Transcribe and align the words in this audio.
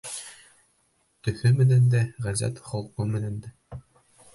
Төҫө 1.29 1.53
менән 1.61 1.87
дә, 1.95 2.03
ғәҙәт-холҡо 2.29 3.11
менән 3.15 3.43
дә. 3.47 3.59